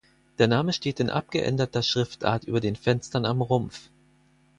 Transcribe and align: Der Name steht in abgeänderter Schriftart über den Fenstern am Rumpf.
Der 0.39 0.47
Name 0.47 0.73
steht 0.73 0.99
in 0.99 1.11
abgeänderter 1.11 1.83
Schriftart 1.83 2.45
über 2.45 2.59
den 2.59 2.75
Fenstern 2.75 3.23
am 3.23 3.39
Rumpf. 3.43 3.91